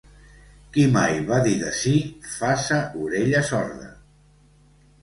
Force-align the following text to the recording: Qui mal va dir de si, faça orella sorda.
Qui 0.77 0.85
mal 0.95 1.19
va 1.27 1.37
dir 1.49 1.53
de 1.65 1.75
si, 1.81 1.93
faça 2.33 2.81
orella 3.05 3.47
sorda. 3.53 3.97